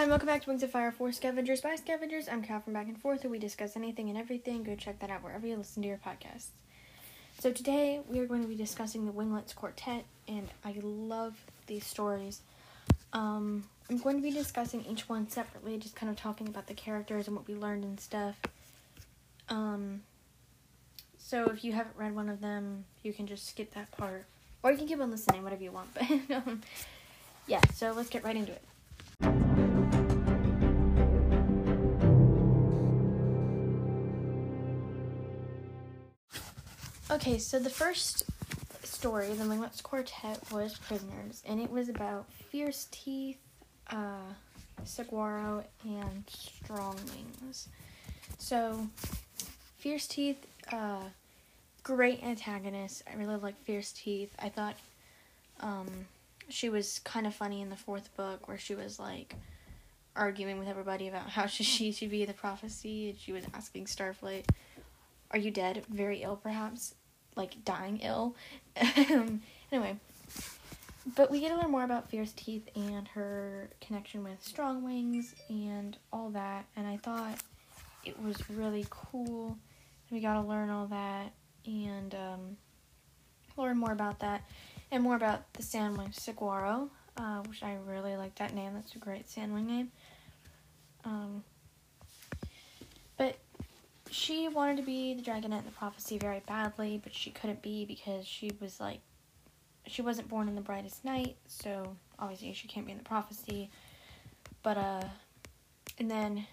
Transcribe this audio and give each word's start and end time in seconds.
Hi, 0.00 0.06
welcome 0.06 0.28
back 0.28 0.44
to 0.44 0.48
Wings 0.48 0.62
of 0.62 0.70
Fire 0.70 0.90
for 0.90 1.12
Scavengers 1.12 1.60
by 1.60 1.76
Scavengers. 1.76 2.26
I'm 2.26 2.40
Cal 2.42 2.60
from 2.60 2.72
Back 2.72 2.88
and 2.88 2.98
Forth, 2.98 3.20
and 3.20 3.30
we 3.30 3.38
discuss 3.38 3.76
anything 3.76 4.08
and 4.08 4.16
everything. 4.16 4.62
Go 4.62 4.74
check 4.74 4.98
that 5.00 5.10
out 5.10 5.22
wherever 5.22 5.46
you 5.46 5.54
listen 5.56 5.82
to 5.82 5.88
your 5.90 5.98
podcasts. 5.98 6.46
So 7.38 7.52
today 7.52 8.00
we 8.08 8.18
are 8.18 8.24
going 8.24 8.40
to 8.40 8.48
be 8.48 8.54
discussing 8.54 9.04
the 9.04 9.12
Winglets 9.12 9.52
Quartet, 9.52 10.06
and 10.26 10.48
I 10.64 10.74
love 10.82 11.36
these 11.66 11.84
stories. 11.84 12.40
Um, 13.12 13.64
I'm 13.90 13.98
going 13.98 14.16
to 14.16 14.22
be 14.22 14.30
discussing 14.30 14.86
each 14.86 15.06
one 15.06 15.28
separately, 15.28 15.76
just 15.76 15.96
kind 15.96 16.08
of 16.08 16.16
talking 16.16 16.48
about 16.48 16.66
the 16.66 16.72
characters 16.72 17.26
and 17.26 17.36
what 17.36 17.46
we 17.46 17.54
learned 17.54 17.84
and 17.84 18.00
stuff. 18.00 18.36
Um, 19.50 20.00
so 21.18 21.50
if 21.50 21.62
you 21.62 21.74
haven't 21.74 21.96
read 21.98 22.14
one 22.14 22.30
of 22.30 22.40
them, 22.40 22.86
you 23.02 23.12
can 23.12 23.26
just 23.26 23.46
skip 23.46 23.74
that 23.74 23.90
part, 23.90 24.24
or 24.62 24.70
you 24.70 24.78
can 24.78 24.88
keep 24.88 24.98
on 24.98 25.10
listening, 25.10 25.42
whatever 25.42 25.62
you 25.62 25.72
want. 25.72 25.90
But 25.94 26.36
um, 26.36 26.62
yeah, 27.46 27.60
so 27.74 27.92
let's 27.92 28.08
get 28.08 28.24
right 28.24 28.34
into 28.34 28.52
it. 28.52 28.62
Okay, 37.10 37.38
so 37.38 37.58
the 37.58 37.68
first 37.68 38.22
story, 38.84 39.32
the 39.32 39.42
Winglets 39.44 39.80
Quartet, 39.80 40.38
was 40.52 40.78
Prisoners, 40.78 41.42
and 41.44 41.60
it 41.60 41.68
was 41.68 41.88
about 41.88 42.32
Fierce 42.52 42.86
Teeth, 42.92 43.40
uh, 43.88 44.32
Saguaro, 44.84 45.64
and 45.82 46.22
Strong 46.28 47.00
Wings. 47.12 47.66
So, 48.38 48.86
Fierce 49.78 50.06
Teeth, 50.06 50.46
uh, 50.70 51.02
great 51.82 52.22
antagonist. 52.22 53.02
I 53.12 53.16
really 53.16 53.34
like 53.34 53.60
Fierce 53.64 53.90
Teeth. 53.90 54.32
I 54.38 54.48
thought 54.48 54.76
um, 55.58 55.88
she 56.48 56.68
was 56.68 57.00
kind 57.00 57.26
of 57.26 57.34
funny 57.34 57.60
in 57.60 57.70
the 57.70 57.76
fourth 57.76 58.16
book 58.16 58.46
where 58.46 58.58
she 58.58 58.76
was 58.76 59.00
like 59.00 59.34
arguing 60.14 60.60
with 60.60 60.68
everybody 60.68 61.08
about 61.08 61.28
how 61.28 61.46
she 61.46 61.90
should 61.90 62.10
be 62.10 62.24
the 62.24 62.34
prophecy, 62.34 63.10
and 63.10 63.18
she 63.18 63.32
was 63.32 63.42
asking 63.52 63.86
Starflight, 63.86 64.44
"Are 65.32 65.38
you 65.38 65.50
dead? 65.50 65.82
Very 65.88 66.22
ill, 66.22 66.36
perhaps." 66.36 66.94
Like 67.36 67.64
dying 67.64 68.00
ill. 68.02 68.34
anyway, 69.72 69.96
but 71.16 71.30
we 71.30 71.40
get 71.40 71.50
to 71.50 71.56
learn 71.56 71.70
more 71.70 71.84
about 71.84 72.10
Fierce 72.10 72.32
Teeth 72.32 72.68
and 72.76 73.08
her 73.08 73.70
connection 73.80 74.22
with 74.22 74.42
Strong 74.42 74.84
Wings 74.84 75.34
and 75.48 75.96
all 76.12 76.30
that. 76.30 76.66
And 76.76 76.86
I 76.86 76.98
thought 76.98 77.38
it 78.04 78.20
was 78.20 78.48
really 78.50 78.86
cool. 78.90 79.56
We 80.10 80.20
got 80.20 80.34
to 80.34 80.40
learn 80.40 80.70
all 80.70 80.86
that 80.88 81.32
and 81.66 82.14
um, 82.14 82.56
learn 83.56 83.78
more 83.78 83.92
about 83.92 84.20
that 84.20 84.42
and 84.90 85.02
more 85.02 85.16
about 85.16 85.52
the 85.54 85.62
Sandwing 85.62 86.14
Saguaro, 86.14 86.90
uh, 87.16 87.42
which 87.42 87.62
I 87.62 87.76
really 87.86 88.16
like 88.16 88.34
that 88.36 88.54
name. 88.54 88.74
That's 88.74 88.94
a 88.94 88.98
great 88.98 89.28
Sandwing 89.28 89.66
name. 89.66 89.92
Um, 91.04 91.44
but 93.16 93.36
she 94.10 94.48
wanted 94.48 94.76
to 94.76 94.82
be 94.82 95.14
the 95.14 95.22
dragonette 95.22 95.60
in 95.60 95.64
the 95.64 95.70
prophecy 95.70 96.18
very 96.18 96.42
badly, 96.46 97.00
but 97.02 97.14
she 97.14 97.30
couldn't 97.30 97.62
be 97.62 97.84
because 97.84 98.26
she 98.26 98.50
was 98.60 98.80
like, 98.80 99.00
she 99.86 100.02
wasn't 100.02 100.28
born 100.28 100.48
in 100.48 100.54
the 100.54 100.60
brightest 100.60 101.04
night, 101.04 101.36
so 101.46 101.96
obviously 102.18 102.52
she 102.52 102.68
can't 102.68 102.86
be 102.86 102.92
in 102.92 102.98
the 102.98 103.04
prophecy. 103.04 103.70
But, 104.62 104.76
uh, 104.76 105.04
and 105.98 106.10
then 106.10 106.46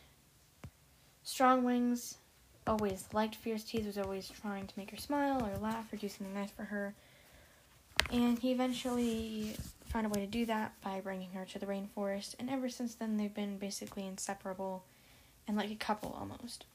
Strong 1.24 1.64
Wings 1.64 2.18
always 2.66 3.08
liked 3.14 3.36
Fierce 3.36 3.64
Teeth, 3.64 3.86
was 3.86 3.98
always 3.98 4.30
trying 4.30 4.68
to 4.68 4.74
make 4.78 4.92
her 4.92 4.98
smile 4.98 5.44
or 5.44 5.58
laugh 5.58 5.92
or 5.92 5.98
do 5.98 6.08
something 6.08 6.34
nice 6.34 6.52
for 6.52 6.64
her. 6.64 6.94
And 8.12 8.38
he 8.40 8.52
eventually 8.52 9.56
found 9.86 10.06
a 10.06 10.10
way 10.10 10.22
to 10.22 10.28
do 10.28 10.46
that 10.46 10.74
by 10.82 11.02
bringing 11.02 11.32
her 11.32 11.46
to 11.46 11.60
the 11.60 11.66
rainforest, 11.66 12.36
and 12.40 12.50
ever 12.50 12.70
since 12.70 12.96
then 12.96 13.18
they've 13.18 13.34
been 13.34 13.58
basically 13.58 14.06
inseparable 14.06 14.84
and 15.48 15.58
like 15.58 15.72
a 15.72 15.76
couple 15.76 16.16
almost 16.20 16.66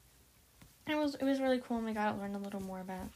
it 0.88 0.96
was 0.96 1.14
it 1.14 1.24
was 1.24 1.40
really 1.40 1.60
cool 1.66 1.78
and 1.78 1.86
we 1.86 1.92
got 1.92 2.12
to 2.12 2.18
learn 2.18 2.34
a 2.34 2.38
little 2.38 2.62
more 2.62 2.80
about 2.80 3.08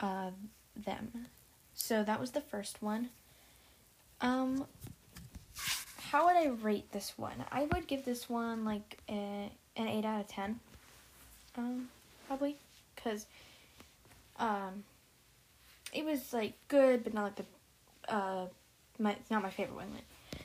uh, 0.00 0.30
them. 0.76 1.26
So 1.74 2.02
that 2.04 2.20
was 2.20 2.32
the 2.32 2.40
first 2.40 2.82
one. 2.82 3.08
Um, 4.20 4.66
how 6.10 6.26
would 6.26 6.36
I 6.36 6.48
rate 6.48 6.92
this 6.92 7.16
one? 7.16 7.44
I 7.50 7.68
would 7.72 7.86
give 7.86 8.04
this 8.04 8.28
one 8.28 8.64
like 8.64 8.98
a, 9.08 9.50
an 9.76 9.88
eight 9.88 10.04
out 10.04 10.20
of 10.20 10.28
ten. 10.28 10.60
Um, 11.56 11.88
probably, 12.26 12.56
cause 13.02 13.26
um, 14.38 14.84
it 15.92 16.04
was 16.04 16.32
like 16.32 16.54
good, 16.68 17.04
but 17.04 17.14
not 17.14 17.22
like 17.24 17.36
the 17.36 18.14
uh, 18.14 18.46
my 18.98 19.16
not 19.30 19.42
my 19.42 19.50
favorite 19.50 19.76
one. 19.76 19.88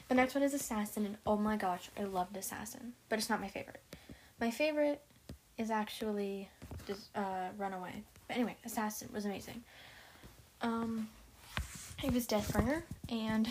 The 0.08 0.16
next 0.16 0.36
one 0.36 0.44
is 0.44 0.54
Assassin, 0.54 1.06
and 1.06 1.18
oh 1.26 1.38
my 1.38 1.58
gosh, 1.58 1.90
I 2.00 2.04
loved 2.04 2.38
Assassin, 2.38 2.94
but 3.10 3.20
it's 3.20 3.30
not 3.30 3.42
my 3.42 3.48
favorite. 3.48 3.82
My 4.40 4.52
favorite 4.52 5.02
is 5.58 5.72
actually 5.72 6.50
just 6.88 7.16
uh, 7.16 7.50
Runaway. 7.58 8.04
But 8.28 8.38
anyway, 8.38 8.56
Assassin 8.66 9.10
was 9.14 9.26
amazing. 9.26 9.64
Um, 10.62 11.10
he 12.00 12.10
was 12.10 12.28
Deathbringer, 12.28 12.84
and 13.10 13.50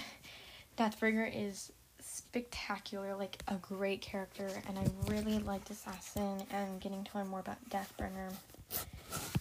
Deathbringer 0.78 1.30
is 1.34 1.72
spectacular, 2.00 3.14
like 3.16 3.42
a 3.48 3.54
great 3.56 4.00
character, 4.00 4.48
and 4.68 4.78
I 4.78 4.84
really 5.10 5.38
liked 5.38 5.70
Assassin 5.70 6.42
and 6.50 6.80
getting 6.80 7.04
to 7.04 7.18
learn 7.18 7.28
more 7.28 7.40
about 7.40 7.58
Deathbringer. 7.70 8.32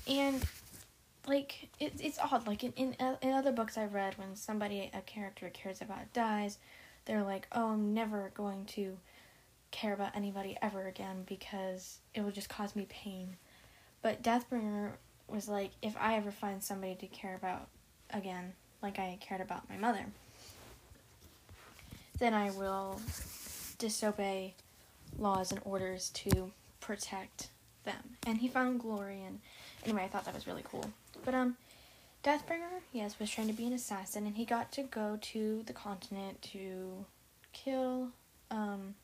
And 0.07 0.43
like 1.27 1.69
it, 1.79 1.93
it's 1.99 2.19
odd, 2.19 2.47
like 2.47 2.63
in, 2.63 2.73
in 2.73 2.95
in 3.21 3.31
other 3.31 3.51
books 3.51 3.77
I've 3.77 3.93
read, 3.93 4.17
when 4.17 4.35
somebody 4.35 4.91
a 4.93 5.01
character 5.01 5.49
cares 5.53 5.81
about 5.81 6.11
dies, 6.13 6.57
they're 7.05 7.23
like, 7.23 7.47
oh, 7.51 7.73
I'm 7.73 7.93
never 7.93 8.31
going 8.35 8.65
to 8.65 8.97
care 9.73 9.93
about 9.93 10.15
anybody 10.15 10.55
ever 10.61 10.87
again 10.87 11.23
because 11.27 11.97
it 12.13 12.21
would 12.21 12.35
just 12.35 12.47
cause 12.47 12.75
me 12.75 12.85
pain. 12.89 13.35
But 14.01 14.23
Deathbringer 14.23 14.91
was 15.27 15.49
like, 15.49 15.71
if 15.81 15.97
I 15.99 16.15
ever 16.15 16.31
find 16.31 16.63
somebody 16.63 16.95
to 16.95 17.07
care 17.07 17.35
about 17.35 17.67
again, 18.11 18.53
like 18.81 18.99
I 18.99 19.17
cared 19.19 19.41
about 19.41 19.67
my 19.69 19.75
mother, 19.75 20.05
then 22.19 22.33
I 22.33 22.51
will 22.51 23.01
disobey 23.79 24.53
laws 25.17 25.51
and 25.51 25.59
orders 25.65 26.09
to 26.09 26.51
protect 26.79 27.49
them. 27.83 28.17
And 28.27 28.37
he 28.37 28.47
found 28.47 28.79
glory 28.79 29.23
and 29.25 29.39
anyway, 29.83 30.03
I 30.03 30.07
thought 30.07 30.25
that 30.25 30.35
was 30.35 30.47
really 30.47 30.63
cool. 30.63 30.85
But 31.25 31.33
um 31.33 31.57
Deathbringer, 32.23 32.79
yes, 32.93 33.19
was 33.19 33.29
trying 33.29 33.47
to 33.47 33.53
be 33.53 33.65
an 33.65 33.73
assassin 33.73 34.25
and 34.27 34.37
he 34.37 34.45
got 34.45 34.71
to 34.73 34.83
go 34.83 35.17
to 35.19 35.63
the 35.65 35.73
continent 35.73 36.41
to 36.53 37.05
kill 37.51 38.09
um 38.51 38.95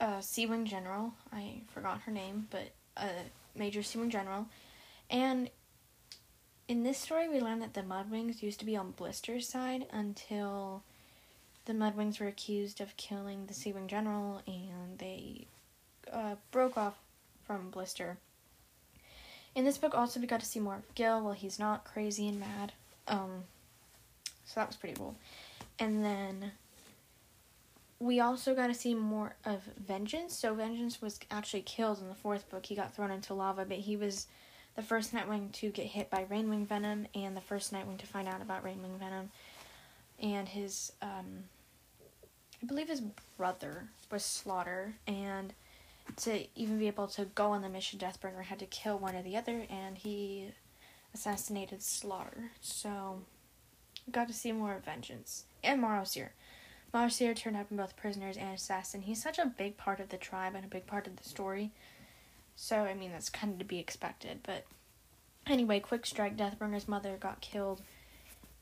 uh, 0.00 0.20
Sea 0.20 0.46
Wing 0.46 0.66
General. 0.66 1.12
I 1.32 1.62
forgot 1.72 2.02
her 2.02 2.12
name, 2.12 2.48
but 2.50 2.72
uh, 2.96 3.08
Major 3.54 3.82
Sea 3.82 3.98
Wing 3.98 4.10
General. 4.10 4.46
And 5.10 5.50
in 6.68 6.82
this 6.82 6.98
story, 6.98 7.28
we 7.28 7.40
learn 7.40 7.60
that 7.60 7.74
the 7.74 7.82
Mudwings 7.82 8.42
used 8.42 8.58
to 8.60 8.66
be 8.66 8.76
on 8.76 8.92
Blister's 8.92 9.48
side 9.48 9.86
until 9.92 10.82
the 11.64 11.72
Mudwings 11.72 12.18
were 12.18 12.26
accused 12.26 12.80
of 12.80 12.96
killing 12.96 13.46
the 13.46 13.54
Sea 13.54 13.72
Wing 13.72 13.88
General, 13.88 14.42
and 14.46 14.98
they 14.98 15.46
uh, 16.12 16.36
broke 16.50 16.76
off 16.76 16.94
from 17.44 17.70
Blister. 17.70 18.18
In 19.54 19.64
this 19.64 19.78
book, 19.78 19.94
also, 19.94 20.20
we 20.20 20.26
got 20.26 20.40
to 20.40 20.46
see 20.46 20.60
more 20.60 20.76
of 20.76 20.94
Gill. 20.94 21.22
Well, 21.22 21.32
he's 21.32 21.58
not 21.58 21.84
crazy 21.84 22.28
and 22.28 22.38
mad. 22.38 22.72
Um, 23.08 23.44
so 24.44 24.60
that 24.60 24.68
was 24.68 24.76
pretty 24.76 24.96
cool. 24.96 25.16
And 25.78 26.04
then 26.04 26.52
we 27.98 28.20
also 28.20 28.54
got 28.54 28.66
to 28.66 28.74
see 28.74 28.94
more 28.94 29.36
of 29.44 29.62
Vengeance. 29.86 30.36
So 30.36 30.54
Vengeance 30.54 31.00
was 31.00 31.18
actually 31.30 31.62
killed 31.62 32.00
in 32.00 32.08
the 32.08 32.14
fourth 32.14 32.48
book. 32.50 32.66
He 32.66 32.74
got 32.74 32.94
thrown 32.94 33.10
into 33.10 33.34
lava, 33.34 33.64
but 33.64 33.78
he 33.78 33.96
was 33.96 34.26
the 34.74 34.82
first 34.82 35.14
Nightwing 35.14 35.52
to 35.52 35.70
get 35.70 35.86
hit 35.86 36.10
by 36.10 36.24
Rainwing 36.24 36.66
Venom 36.66 37.06
and 37.14 37.36
the 37.36 37.40
first 37.40 37.72
Nightwing 37.72 37.98
to 37.98 38.06
find 38.06 38.28
out 38.28 38.42
about 38.42 38.62
Rainwing 38.62 38.98
Venom. 38.98 39.30
And 40.22 40.48
his, 40.48 40.92
um, 41.00 41.44
I 42.62 42.66
believe 42.66 42.88
his 42.88 43.02
brother 43.36 43.88
was 44.10 44.24
Slaughter, 44.24 44.94
and 45.06 45.52
to 46.16 46.46
even 46.54 46.78
be 46.78 46.86
able 46.86 47.06
to 47.08 47.24
go 47.24 47.50
on 47.50 47.62
the 47.62 47.68
mission, 47.68 47.98
Deathbringer 47.98 48.44
had 48.44 48.58
to 48.60 48.66
kill 48.66 48.98
one 48.98 49.14
or 49.14 49.22
the 49.22 49.36
other, 49.36 49.66
and 49.68 49.98
he 49.98 50.52
assassinated 51.12 51.82
Slaughter. 51.82 52.50
So, 52.60 53.22
got 54.10 54.28
to 54.28 54.34
see 54.34 54.52
more 54.52 54.74
of 54.74 54.84
Vengeance 54.84 55.44
and 55.64 55.82
Morrowseer. 55.82 56.30
Morrowseer 56.96 57.36
turned 57.36 57.58
up 57.58 57.70
in 57.70 57.76
both 57.76 57.94
prisoners 57.94 58.38
and 58.38 58.54
assassin. 58.54 59.02
He's 59.02 59.22
such 59.22 59.38
a 59.38 59.44
big 59.44 59.76
part 59.76 60.00
of 60.00 60.08
the 60.08 60.16
tribe 60.16 60.54
and 60.54 60.64
a 60.64 60.68
big 60.68 60.86
part 60.86 61.06
of 61.06 61.16
the 61.16 61.28
story. 61.28 61.70
So, 62.54 62.84
I 62.84 62.94
mean, 62.94 63.12
that's 63.12 63.28
kind 63.28 63.52
of 63.52 63.58
to 63.58 63.66
be 63.66 63.78
expected. 63.78 64.38
But 64.42 64.64
anyway, 65.46 65.78
Quick 65.78 66.06
Strike, 66.06 66.38
Deathbringer's 66.38 66.88
mother, 66.88 67.18
got 67.20 67.42
killed, 67.42 67.82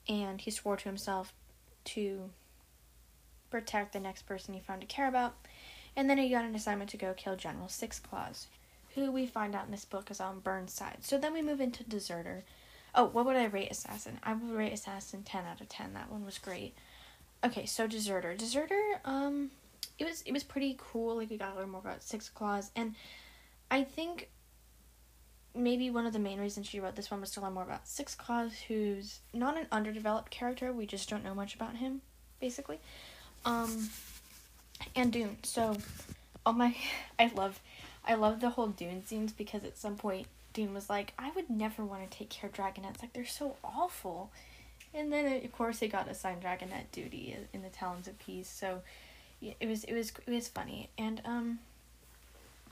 and 0.09 0.41
he 0.41 0.51
swore 0.51 0.77
to 0.77 0.85
himself 0.85 1.33
to 1.85 2.31
protect 3.51 3.93
the 3.93 4.01
next 4.01 4.23
person 4.23 4.53
he 4.53 4.59
found 4.59 4.81
to 4.81 4.87
care 4.89 5.07
about. 5.07 5.37
And 5.95 6.11
then 6.11 6.19
he 6.19 6.29
got 6.29 6.45
an 6.45 6.57
assignment 6.57 6.91
to 6.91 6.97
go 6.97 7.15
kill 7.15 7.37
General 7.37 7.69
Six 7.69 8.01
Claws, 8.01 8.49
who 8.97 9.13
we 9.13 9.27
find 9.27 9.55
out 9.55 9.67
in 9.67 9.71
this 9.71 9.85
book 9.85 10.11
is 10.11 10.21
on 10.21 10.41
Burnside. 10.41 10.95
side. 10.95 11.05
So 11.05 11.19
then 11.19 11.35
we 11.35 11.41
move 11.41 11.61
into 11.61 11.85
Deserter. 11.85 12.43
Oh, 12.97 13.05
what 13.05 13.27
would 13.27 13.37
I 13.37 13.45
rate 13.45 13.71
Assassin? 13.71 14.19
I 14.25 14.33
would 14.33 14.57
rate 14.57 14.73
Assassin 14.73 15.23
10 15.23 15.45
out 15.45 15.61
of 15.61 15.69
10. 15.69 15.95
That 15.95 16.11
one 16.11 16.25
was 16.25 16.39
great. 16.39 16.75
Okay, 17.45 17.67
so 17.67 17.87
Deserter. 17.87 18.35
Deserter, 18.35 18.81
um, 19.05 19.51
it 19.99 20.05
was 20.05 20.23
it 20.23 20.33
was 20.33 20.43
pretty 20.43 20.77
cool. 20.79 21.17
Like 21.17 21.31
we 21.31 21.37
got 21.37 21.53
to 21.53 21.61
learn 21.61 21.71
more 21.71 21.81
about 21.81 22.03
Six 22.03 22.29
Claws, 22.29 22.71
and 22.75 22.95
I 23.71 23.85
think 23.85 24.29
maybe 25.55 25.91
one 25.91 26.07
of 26.07 26.13
the 26.13 26.19
main 26.19 26.41
reasons 26.41 26.67
she 26.67 26.81
wrote 26.81 26.97
this 26.97 27.11
one 27.11 27.21
was 27.21 27.31
to 27.33 27.41
learn 27.41 27.55
more 27.55 27.63
about 27.63 27.87
Six 27.87 28.15
Claws, 28.15 28.53
who's 28.69 29.21
not 29.33 29.57
an 29.57 29.67
underdeveloped 29.71 30.31
character. 30.31 30.73
We 30.73 30.87
just 30.87 31.09
don't 31.09 31.25
know 31.25 31.35
much 31.35 31.55
about 31.55 31.77
him, 31.77 32.01
basically. 32.41 32.81
Um, 33.45 33.91
and 34.97 35.13
Dune. 35.13 35.37
So, 35.43 35.77
oh 36.45 36.53
my, 36.53 36.77
I 37.19 37.31
love, 37.35 37.61
I 38.07 38.15
love 38.15 38.41
the 38.41 38.51
whole 38.51 38.69
Dune 38.69 39.07
scenes 39.07 39.33
because 39.33 39.65
at 39.65 39.79
some 39.79 39.97
point 39.97 40.27
Dune 40.53 40.75
was 40.75 40.91
like, 40.91 41.15
I 41.19 41.31
would 41.31 41.49
never 41.51 41.85
want 41.85 42.09
to 42.09 42.19
take 42.19 42.31
care 42.31 42.49
of 42.49 42.57
dragonets. 42.57 43.01
Like 43.01 43.13
they're 43.13 43.25
so 43.27 43.57
awful. 43.63 44.31
And 44.95 45.13
then 45.13 45.45
of 45.45 45.53
course 45.53 45.81
he 45.81 45.89
got 45.89 46.09
assigned 46.09 46.43
dragonet 46.43 46.93
duty 46.93 47.37
in 47.53 47.63
the 47.63 47.69
Talons 47.69 48.07
of 48.09 48.19
Peace. 48.19 48.49
So 48.49 48.83
it 49.43 49.69
was 49.69 49.85
it 49.85 49.93
was 49.93 50.13
it 50.27 50.31
was 50.31 50.49
funny 50.49 50.91
and 50.97 51.21
um. 51.25 51.59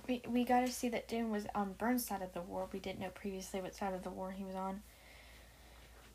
We, 0.08 0.20
we 0.26 0.42
got 0.42 0.66
to 0.66 0.72
see 0.72 0.88
that 0.88 1.06
Dune 1.06 1.30
was 1.30 1.46
on 1.54 1.74
Burn's 1.74 2.04
side 2.04 2.22
of 2.22 2.32
the 2.32 2.40
war. 2.40 2.66
We 2.72 2.80
didn't 2.80 2.98
know 2.98 3.10
previously 3.14 3.60
what 3.60 3.76
side 3.76 3.94
of 3.94 4.02
the 4.02 4.10
war 4.10 4.32
he 4.32 4.42
was 4.42 4.56
on. 4.56 4.82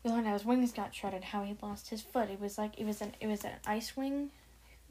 We 0.02 0.10
learned 0.10 0.26
how 0.26 0.34
his 0.34 0.44
wings 0.44 0.72
got 0.72 0.94
shredded, 0.94 1.24
how 1.24 1.42
he 1.42 1.56
lost 1.62 1.88
his 1.88 2.02
foot. 2.02 2.28
It 2.28 2.38
was 2.38 2.58
like 2.58 2.78
it 2.78 2.84
was 2.84 3.00
an 3.00 3.14
it 3.18 3.26
was 3.26 3.44
an 3.44 3.52
ice 3.66 3.96
wing 3.96 4.30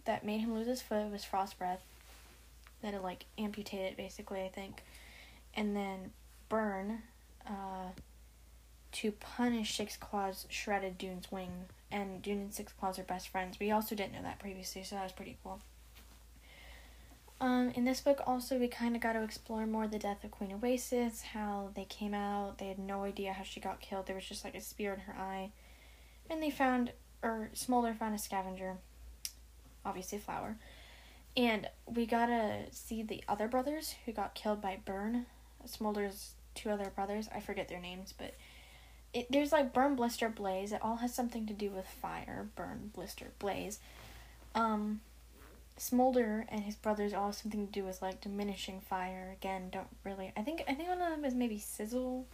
that 0.05 0.25
made 0.25 0.39
him 0.39 0.55
lose 0.55 0.65
his 0.65 0.81
foot. 0.81 1.05
It 1.05 1.11
was 1.11 1.23
frost 1.23 1.59
breath 1.59 1.83
that 2.81 2.95
it 2.95 3.03
like 3.03 3.25
amputated 3.37 3.97
basically, 3.97 4.41
I 4.41 4.49
think. 4.49 4.81
And 5.53 5.75
then 5.75 6.11
Burn, 6.49 7.03
uh, 7.45 7.89
to 8.93 9.11
punish 9.11 9.75
Six 9.75 9.97
Claws, 9.97 10.45
shredded 10.49 10.97
Dune's 10.97 11.31
wing, 11.31 11.65
and 11.91 12.21
Dune 12.21 12.39
and 12.39 12.53
Six 12.53 12.73
Claws 12.73 12.97
are 12.99 13.03
best 13.03 13.29
friends. 13.29 13.59
We 13.59 13.71
also 13.71 13.95
didn't 13.95 14.13
know 14.13 14.23
that 14.23 14.39
previously, 14.39 14.83
so 14.83 14.95
that 14.95 15.03
was 15.03 15.11
pretty 15.11 15.37
cool. 15.43 15.59
Um, 17.39 17.71
in 17.75 17.85
this 17.85 18.01
book, 18.01 18.21
also, 18.25 18.57
we 18.57 18.67
kind 18.67 18.95
of 18.95 19.01
got 19.01 19.13
to 19.13 19.23
explore 19.23 19.67
more 19.67 19.87
the 19.87 19.99
death 19.99 20.23
of 20.23 20.31
Queen 20.31 20.53
Oasis, 20.53 21.21
how 21.21 21.69
they 21.75 21.85
came 21.85 22.15
out. 22.15 22.57
They 22.57 22.67
had 22.67 22.79
no 22.79 23.03
idea 23.03 23.33
how 23.33 23.43
she 23.43 23.59
got 23.59 23.79
killed. 23.79 24.07
There 24.07 24.15
was 24.15 24.25
just 24.25 24.43
like 24.43 24.55
a 24.55 24.61
spear 24.61 24.93
in 24.93 25.01
her 25.01 25.13
eye. 25.13 25.51
And 26.29 26.41
they 26.41 26.49
found, 26.49 26.93
or 27.21 27.49
Smolder 27.53 27.93
found 27.93 28.15
a 28.15 28.17
scavenger, 28.17 28.77
obviously 29.85 30.17
Flower. 30.17 30.57
And 31.35 31.69
we 31.85 32.07
got 32.07 32.25
to 32.25 32.63
see 32.71 33.03
the 33.03 33.23
other 33.27 33.47
brothers 33.47 33.93
who 34.05 34.11
got 34.11 34.33
killed 34.33 34.59
by 34.59 34.79
Burn. 34.83 35.27
Smolder's 35.65 36.33
two 36.55 36.71
other 36.71 36.91
brothers. 36.95 37.29
I 37.33 37.39
forget 37.39 37.67
their 37.67 37.79
names, 37.79 38.15
but 38.17 38.33
it, 39.13 39.31
there's 39.31 39.51
like 39.51 39.73
burn, 39.73 39.95
blister, 39.95 40.29
blaze. 40.29 40.71
It 40.71 40.81
all 40.81 40.97
has 40.97 41.13
something 41.13 41.45
to 41.47 41.53
do 41.53 41.69
with 41.69 41.87
fire. 41.87 42.47
Burn, 42.55 42.91
blister, 42.93 43.27
blaze. 43.39 43.79
Um, 44.53 45.01
Smolder 45.77 46.45
and 46.49 46.61
his 46.61 46.75
brothers 46.75 47.13
all 47.13 47.27
have 47.27 47.35
something 47.35 47.67
to 47.67 47.71
do 47.71 47.83
with 47.83 48.01
like 48.01 48.21
diminishing 48.21 48.81
fire. 48.81 49.35
Again, 49.39 49.69
don't 49.71 49.87
really. 50.03 50.33
I 50.35 50.41
think 50.41 50.63
I 50.67 50.73
think 50.73 50.89
one 50.89 51.01
of 51.01 51.09
them 51.09 51.25
is 51.25 51.33
maybe 51.33 51.59
Sizzle. 51.59 52.25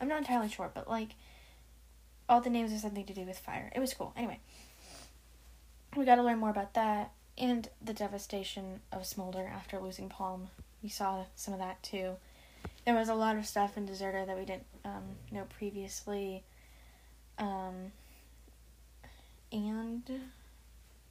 I'm 0.00 0.08
not 0.08 0.18
entirely 0.18 0.48
sure, 0.48 0.70
but 0.72 0.88
like 0.88 1.10
all 2.28 2.40
the 2.40 2.50
names 2.50 2.72
have 2.72 2.80
something 2.80 3.06
to 3.06 3.14
do 3.14 3.24
with 3.24 3.38
fire. 3.38 3.70
It 3.74 3.80
was 3.80 3.94
cool. 3.94 4.12
Anyway, 4.16 4.40
we 5.96 6.04
got 6.04 6.16
to 6.16 6.22
learn 6.22 6.38
more 6.38 6.50
about 6.50 6.74
that 6.74 7.12
and 7.36 7.68
the 7.82 7.94
devastation 7.94 8.80
of 8.92 9.06
Smolder 9.06 9.46
after 9.46 9.78
losing 9.78 10.08
Palm. 10.08 10.48
We 10.82 10.88
saw 10.88 11.24
some 11.36 11.54
of 11.54 11.60
that 11.60 11.82
too 11.82 12.16
there 12.88 12.96
was 12.96 13.10
a 13.10 13.14
lot 13.14 13.36
of 13.36 13.44
stuff 13.44 13.76
in 13.76 13.84
Deserter 13.84 14.24
that 14.24 14.38
we 14.38 14.46
didn't 14.46 14.64
um, 14.82 15.02
know 15.30 15.44
previously. 15.58 16.42
Um, 17.36 17.92
and 19.52 20.02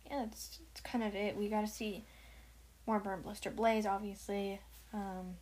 yeah, 0.10 0.26
that's, 0.26 0.58
that's 0.74 0.82
kind 0.82 1.04
of 1.04 1.14
it. 1.14 1.38
We 1.38 1.50
got 1.50 1.62
to 1.62 1.68
see 1.68 2.04
more 2.88 2.98
Burn 2.98 3.22
Blister 3.22 3.52
Blaze, 3.52 3.86
obviously. 3.86 4.60
Um, 4.92 5.36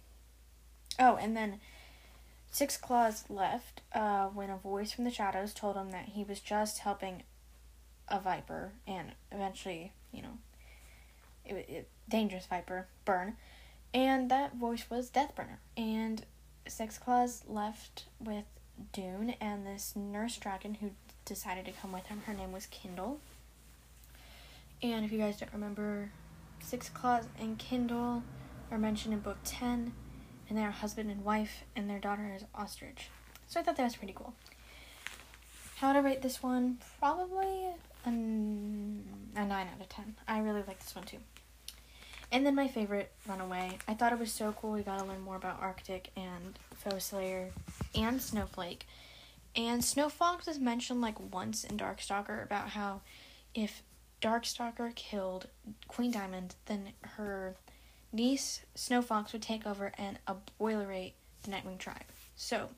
oh, 0.99 1.15
and 1.15 1.37
then 1.37 1.61
Six 2.51 2.75
Claws 2.75 3.23
left 3.29 3.79
uh, 3.93 4.25
when 4.25 4.49
a 4.49 4.57
voice 4.57 4.91
from 4.91 5.05
the 5.05 5.11
shadows 5.11 5.53
told 5.53 5.77
him 5.77 5.91
that 5.91 6.09
he 6.15 6.25
was 6.25 6.41
just 6.41 6.79
helping 6.79 7.23
a 8.09 8.19
viper 8.19 8.73
and 8.85 9.13
eventually, 9.31 9.93
you 10.11 10.21
know, 10.21 10.37
it, 11.45 11.53
it 11.69 11.89
dangerous 12.09 12.45
viper 12.45 12.87
burn 13.05 13.37
and 13.95 14.29
that 14.29 14.53
voice 14.55 14.85
was 14.89 15.09
Deathbringer. 15.09 15.57
And 15.77 16.25
Six 16.67 16.97
Claws 16.97 17.43
left 17.47 18.03
with 18.19 18.43
Dune 18.91 19.35
and 19.39 19.65
this 19.65 19.93
nurse 19.95 20.35
dragon 20.35 20.75
who 20.75 20.91
decided 21.23 21.63
to 21.65 21.71
come 21.71 21.93
with 21.93 22.07
him. 22.07 22.21
Her 22.25 22.33
name 22.33 22.51
was 22.51 22.65
Kindle. 22.65 23.21
And 24.83 25.05
if 25.05 25.13
you 25.13 25.17
guys 25.17 25.39
don't 25.39 25.53
remember, 25.53 26.11
Six 26.59 26.89
Claws 26.89 27.23
and 27.39 27.57
Kindle 27.57 28.21
are 28.69 28.77
mentioned 28.77 29.13
in 29.13 29.21
book 29.21 29.37
10, 29.45 29.93
and 30.49 30.57
they're 30.57 30.71
husband 30.71 31.09
and 31.09 31.23
wife, 31.23 31.63
and 31.73 31.89
their 31.89 31.99
daughter 31.99 32.33
is 32.35 32.43
Ostrich. 32.53 33.09
So 33.47 33.61
I 33.61 33.63
thought 33.63 33.77
that 33.77 33.83
was 33.83 33.95
pretty 33.95 34.13
cool. 34.13 34.33
How 35.77 35.93
to 35.93 36.01
rate 36.01 36.21
this 36.21 36.43
one? 36.43 36.79
Probably 36.99 37.67
a, 38.05 38.09
a 38.09 38.11
9 38.11 39.45
out 39.51 39.79
of 39.79 39.87
10. 39.87 40.15
I 40.27 40.39
really 40.39 40.63
like 40.67 40.79
this 40.79 40.93
one 40.93 41.05
too. 41.05 41.19
And 42.31 42.45
then 42.45 42.55
my 42.55 42.67
favorite, 42.67 43.11
Runaway. 43.27 43.77
I 43.87 43.93
thought 43.93 44.13
it 44.13 44.19
was 44.19 44.31
so 44.31 44.53
cool. 44.59 44.71
We 44.71 44.81
got 44.81 44.99
to 44.99 45.05
learn 45.05 45.21
more 45.21 45.35
about 45.35 45.61
Arctic 45.61 46.09
and 46.17 46.57
Foe 46.75 46.99
and 47.95 48.21
Snowflake. 48.21 48.87
And 49.55 49.81
Snowfox 49.81 50.47
is 50.47 50.59
mentioned 50.59 51.01
like 51.01 51.33
once 51.33 51.63
in 51.63 51.77
Darkstalker 51.77 52.43
about 52.43 52.69
how 52.69 53.01
if 53.53 53.83
Darkstalker 54.21 54.93
killed 54.95 55.47
Queen 55.87 56.11
Diamond, 56.11 56.55
then 56.65 56.89
her 57.01 57.55
niece 58.11 58.61
Snowfox 58.75 59.33
would 59.33 59.41
take 59.41 59.65
over 59.65 59.91
and 59.97 60.19
obliterate 60.27 61.13
the 61.43 61.51
Nightwing 61.51 61.77
tribe. 61.77 62.03
So 62.35 62.69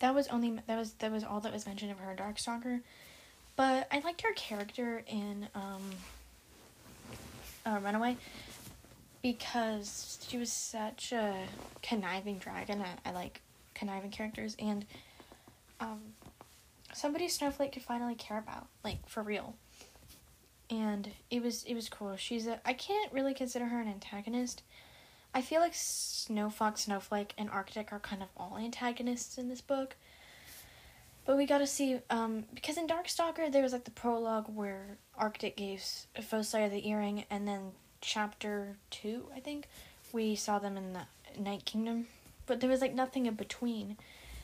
that 0.00 0.14
was 0.14 0.28
only 0.28 0.58
that 0.66 0.76
was 0.76 0.92
that 0.94 1.10
was 1.10 1.24
all 1.24 1.40
that 1.40 1.52
was 1.52 1.66
mentioned 1.66 1.90
of 1.92 1.98
her 1.98 2.14
Darkstalker. 2.14 2.80
But 3.56 3.86
I 3.90 4.00
liked 4.00 4.22
her 4.22 4.32
character 4.34 5.04
in 5.06 5.48
um 5.54 5.82
uh, 7.66 7.78
Runaway 7.82 8.16
because 9.22 10.18
she 10.28 10.36
was 10.36 10.52
such 10.52 11.12
a 11.12 11.36
conniving 11.82 12.38
dragon. 12.38 12.82
I, 12.82 13.08
I 13.08 13.12
like 13.12 13.40
conniving 13.74 14.10
characters 14.10 14.56
and 14.58 14.84
um, 15.80 16.00
somebody 16.92 17.28
Snowflake 17.28 17.72
could 17.72 17.82
finally 17.82 18.14
care 18.14 18.38
about, 18.38 18.66
like 18.84 19.06
for 19.08 19.22
real. 19.22 19.54
And 20.70 21.10
it 21.30 21.42
was 21.42 21.64
it 21.64 21.74
was 21.74 21.88
cool. 21.88 22.16
She's 22.16 22.46
a 22.46 22.60
I 22.66 22.72
can't 22.72 23.12
really 23.12 23.34
consider 23.34 23.66
her 23.66 23.80
an 23.80 23.88
antagonist. 23.88 24.62
I 25.34 25.40
feel 25.40 25.60
like 25.60 25.72
Snowfox, 25.72 26.78
Snowflake, 26.78 27.32
and 27.38 27.48
Arctic 27.48 27.92
are 27.92 27.98
kind 27.98 28.22
of 28.22 28.28
all 28.36 28.58
antagonists 28.58 29.38
in 29.38 29.48
this 29.48 29.62
book. 29.62 29.96
But 31.24 31.36
we 31.36 31.46
got 31.46 31.58
to 31.58 31.66
see, 31.66 32.00
um, 32.10 32.44
because 32.52 32.76
in 32.76 32.88
Darkstalker 32.88 33.50
there 33.50 33.62
was 33.62 33.72
like 33.72 33.84
the 33.84 33.90
prologue 33.92 34.46
where 34.48 34.98
Arctic 35.16 35.56
gave 35.56 35.82
Foeslayer 36.18 36.68
the 36.68 36.88
earring, 36.88 37.24
and 37.30 37.46
then 37.46 37.72
chapter 38.00 38.76
two, 38.90 39.26
I 39.34 39.40
think, 39.40 39.68
we 40.12 40.34
saw 40.34 40.58
them 40.58 40.76
in 40.76 40.92
the 40.92 41.40
Night 41.40 41.64
Kingdom. 41.64 42.08
But 42.46 42.60
there 42.60 42.68
was 42.68 42.80
like 42.80 42.94
nothing 42.94 43.26
in 43.26 43.34
between. 43.34 43.96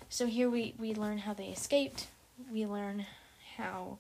So 0.08 0.26
here 0.26 0.48
we, 0.48 0.74
we 0.78 0.94
learn 0.94 1.18
how 1.18 1.34
they 1.34 1.48
escaped. 1.48 2.06
We 2.52 2.64
learn 2.64 3.06
how 3.56 3.98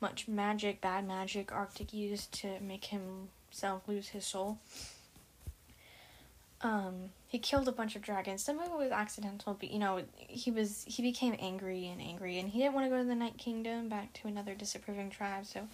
much 0.00 0.28
magic, 0.28 0.80
bad 0.80 1.06
magic, 1.06 1.52
Arctic 1.52 1.92
used 1.94 2.32
to 2.40 2.58
make 2.60 2.86
himself 2.86 3.82
lose 3.86 4.08
his 4.08 4.26
soul. 4.26 4.58
Um, 6.66 7.10
he 7.28 7.38
killed 7.38 7.68
a 7.68 7.72
bunch 7.72 7.94
of 7.94 8.02
dragons. 8.02 8.42
Some 8.42 8.58
of 8.58 8.66
it 8.66 8.76
was 8.76 8.90
accidental, 8.90 9.56
but 9.58 9.70
you 9.70 9.78
know, 9.78 10.02
he 10.16 10.50
was 10.50 10.84
he 10.88 11.00
became 11.00 11.36
angry 11.38 11.86
and 11.86 12.00
angry, 12.00 12.38
and 12.38 12.48
he 12.48 12.58
didn't 12.58 12.74
want 12.74 12.86
to 12.86 12.90
go 12.90 12.98
to 12.98 13.04
the 13.04 13.14
Night 13.14 13.38
Kingdom, 13.38 13.88
back 13.88 14.12
to 14.14 14.28
another 14.28 14.54
disapproving 14.54 15.08
tribe. 15.08 15.46
So 15.46 15.68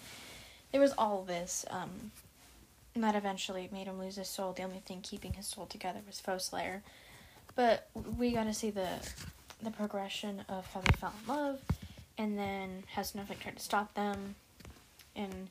there 0.71 0.79
was 0.79 0.93
all 0.97 1.23
this. 1.23 1.65
Um, 1.69 2.11
that 2.95 3.15
eventually 3.15 3.67
made 3.71 3.87
him 3.87 3.97
lose 3.97 4.17
his 4.17 4.29
soul. 4.29 4.53
The 4.53 4.61
only 4.61 4.77
thing 4.77 5.01
keeping 5.01 5.33
his 5.33 5.47
soul 5.47 5.65
together 5.65 5.99
was 6.05 6.21
Foeslayer. 6.21 6.81
But 7.55 7.89
we 8.19 8.31
got 8.31 8.43
to 8.43 8.53
see 8.53 8.69
the 8.69 8.87
the 9.63 9.71
progression 9.71 10.43
of 10.47 10.67
how 10.73 10.81
they 10.81 10.91
fell 10.97 11.13
in 11.23 11.33
love, 11.33 11.59
and 12.19 12.37
then 12.37 12.83
how 12.93 13.01
Snowflake 13.01 13.39
tried 13.39 13.57
to 13.57 13.63
stop 13.63 13.95
them, 13.95 14.35
and 15.15 15.49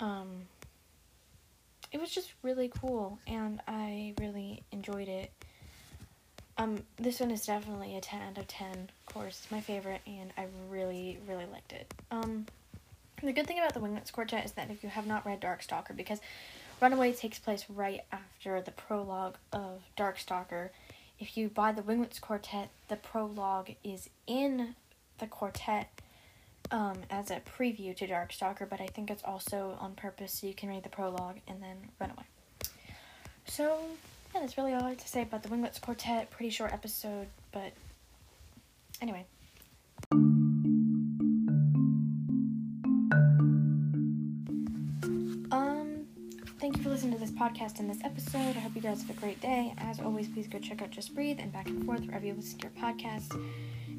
um, 0.00 0.48
it 1.96 2.00
was 2.00 2.10
just 2.10 2.34
really 2.42 2.68
cool, 2.68 3.18
and 3.26 3.58
I 3.66 4.12
really 4.20 4.62
enjoyed 4.70 5.08
it. 5.08 5.32
Um, 6.58 6.82
this 6.98 7.20
one 7.20 7.30
is 7.30 7.46
definitely 7.46 7.96
a 7.96 8.02
ten 8.02 8.20
out 8.20 8.36
of 8.36 8.46
ten. 8.46 8.90
Of 9.06 9.14
course, 9.14 9.40
it's 9.42 9.50
my 9.50 9.62
favorite, 9.62 10.02
and 10.06 10.30
I 10.36 10.44
really, 10.68 11.18
really 11.26 11.46
liked 11.50 11.72
it. 11.72 11.94
Um, 12.10 12.44
the 13.22 13.32
good 13.32 13.46
thing 13.46 13.58
about 13.58 13.72
the 13.72 13.80
Winglets 13.80 14.10
Quartet 14.10 14.44
is 14.44 14.52
that 14.52 14.70
if 14.70 14.82
you 14.82 14.90
have 14.90 15.06
not 15.06 15.24
read 15.24 15.40
Darkstalker, 15.40 15.96
because 15.96 16.20
Runaway 16.82 17.14
takes 17.14 17.38
place 17.38 17.64
right 17.70 18.02
after 18.12 18.60
the 18.60 18.72
prologue 18.72 19.36
of 19.50 19.80
Darkstalker, 19.96 20.68
if 21.18 21.38
you 21.38 21.48
buy 21.48 21.72
the 21.72 21.80
Winglets 21.80 22.18
Quartet, 22.18 22.68
the 22.88 22.96
prologue 22.96 23.70
is 23.82 24.10
in 24.26 24.74
the 25.16 25.26
quartet 25.26 26.02
um, 26.70 26.96
as 27.10 27.30
a 27.30 27.40
preview 27.40 27.96
to 27.96 28.06
Darkstalker, 28.06 28.68
but 28.68 28.80
I 28.80 28.86
think 28.86 29.10
it's 29.10 29.22
also 29.24 29.76
on 29.80 29.94
purpose 29.94 30.32
so 30.32 30.46
you 30.46 30.54
can 30.54 30.68
read 30.68 30.82
the 30.82 30.88
prologue 30.88 31.36
and 31.48 31.62
then 31.62 31.76
run 32.00 32.10
away. 32.10 32.24
So, 33.46 33.78
yeah, 34.34 34.40
that's 34.40 34.58
really 34.58 34.74
all 34.74 34.82
I 34.82 34.90
have 34.90 34.98
to 34.98 35.08
say 35.08 35.22
about 35.22 35.42
the 35.42 35.48
Winglets 35.48 35.78
Quartet. 35.78 36.30
Pretty 36.30 36.50
short 36.50 36.72
episode, 36.72 37.28
but 37.52 37.72
anyway. 39.00 39.24
Um, 45.52 46.06
thank 46.58 46.76
you 46.76 46.82
for 46.82 46.88
listening 46.88 47.12
to 47.12 47.20
this 47.20 47.30
podcast 47.30 47.78
and 47.78 47.88
this 47.88 48.02
episode. 48.02 48.56
I 48.56 48.60
hope 48.60 48.74
you 48.74 48.82
guys 48.82 49.02
have 49.02 49.16
a 49.16 49.20
great 49.20 49.40
day. 49.40 49.74
As 49.78 50.00
always, 50.00 50.28
please 50.28 50.48
go 50.48 50.58
check 50.58 50.82
out 50.82 50.90
Just 50.90 51.14
Breathe 51.14 51.38
and 51.40 51.52
Back 51.52 51.68
and 51.68 51.84
Forth 51.86 52.00
wherever 52.00 52.26
you 52.26 52.34
listen 52.34 52.58
to 52.58 52.68
your 52.68 52.72
podcast. 52.84 53.32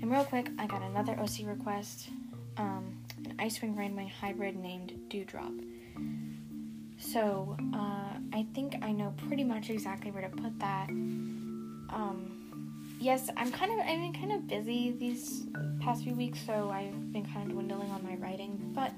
And 0.01 0.11
real 0.11 0.25
quick, 0.25 0.49
I 0.59 0.67
got 0.67 0.81
another 0.81 1.13
OC 1.13 1.47
request 1.47 2.09
um, 2.57 2.97
an 3.25 3.35
Icewing 3.37 3.75
Rainwing 3.75 4.09
hybrid 4.09 4.55
named 4.55 4.93
Dewdrop. 5.09 5.51
So, 6.97 7.55
uh, 7.73 8.17
I 8.33 8.45
think 8.53 8.75
I 8.81 8.91
know 8.91 9.13
pretty 9.27 9.43
much 9.43 9.69
exactly 9.69 10.11
where 10.11 10.23
to 10.23 10.29
put 10.29 10.59
that. 10.59 10.89
Um, 10.89 12.97
yes, 12.99 13.29
I'm 13.37 13.51
kind 13.51 13.71
of, 13.71 13.79
I've 13.79 13.99
been 13.99 14.13
kind 14.13 14.31
of 14.31 14.47
busy 14.47 14.95
these 14.99 15.45
past 15.79 16.03
few 16.03 16.15
weeks, 16.15 16.39
so 16.45 16.69
I've 16.71 17.13
been 17.13 17.25
kind 17.25 17.47
of 17.47 17.53
dwindling 17.53 17.91
on 17.91 18.03
my 18.03 18.15
writing, 18.15 18.71
but 18.75 18.91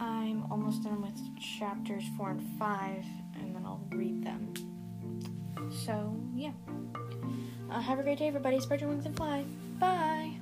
I'm 0.00 0.50
almost 0.50 0.82
done 0.82 1.02
with 1.02 1.18
chapters 1.58 2.04
four 2.16 2.30
and 2.30 2.42
five, 2.58 3.04
and 3.34 3.54
then 3.54 3.62
I'll 3.64 3.86
read 3.90 4.24
them. 4.24 4.54
So, 5.84 6.16
yeah. 6.34 6.52
Uh, 7.70 7.80
have 7.80 7.98
a 7.98 8.02
great 8.02 8.18
day, 8.18 8.28
everybody. 8.28 8.58
Spread 8.58 8.80
your 8.80 8.88
wings 8.88 9.06
and 9.06 9.16
fly. 9.16 9.44
Bye. 9.78 10.32